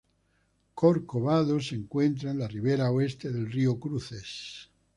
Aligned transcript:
Corcovado 0.73 1.59
se 1.59 1.75
encuentra 1.75 2.31
en 2.31 2.39
la 2.39 2.47
ribera 2.47 2.89
oeste 2.89 3.31
del 3.31 3.51
río 3.51 3.79
Cruces. 3.79 4.71